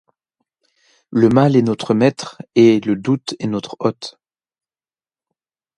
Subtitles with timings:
[1.11, 4.17] Le mal est notre maître et, le doute est notre hôte;